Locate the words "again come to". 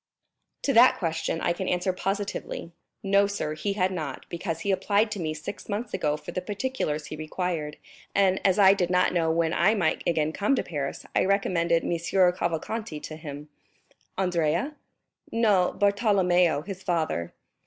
10.07-10.63